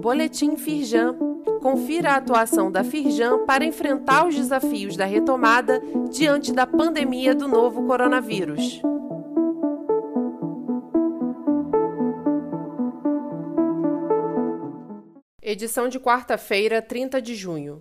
[0.00, 1.16] Boletim Firjan.
[1.62, 5.80] Confira a atuação da Firjan para enfrentar os desafios da retomada
[6.10, 8.82] diante da pandemia do novo coronavírus.
[15.42, 17.78] Edição de quarta-feira, 30 de junho.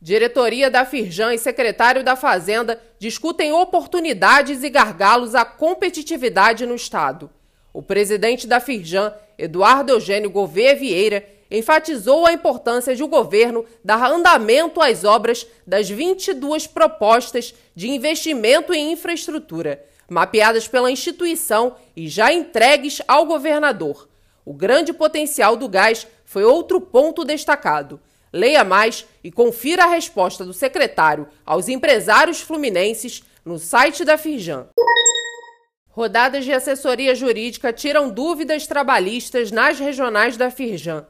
[0.00, 7.30] Diretoria da Firjan e secretário da Fazenda discutem oportunidades e gargalos à competitividade no Estado.
[7.74, 14.08] O presidente da Firjan, Eduardo Eugênio Gouveia Vieira, enfatizou a importância de o governo dar
[14.12, 22.32] andamento às obras das 22 propostas de investimento em infraestrutura, mapeadas pela instituição e já
[22.32, 24.08] entregues ao governador.
[24.44, 28.00] O grande potencial do gás foi outro ponto destacado.
[28.32, 34.66] Leia mais e confira a resposta do secretário aos empresários fluminenses no site da Firjan.
[35.94, 41.06] Rodadas de assessoria jurídica tiram dúvidas trabalhistas nas regionais da Firjan.